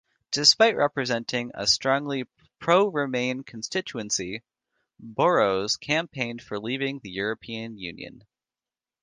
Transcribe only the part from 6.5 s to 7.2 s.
leaving the